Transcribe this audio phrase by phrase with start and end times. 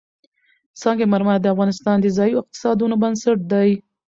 [0.81, 3.69] سنگ مرمر د افغانستان د ځایي اقتصادونو بنسټ دی.